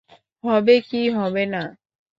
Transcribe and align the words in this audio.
হবে 0.43 0.75
কি 0.87 1.01
হবে 1.17 1.43
না। 1.53 1.63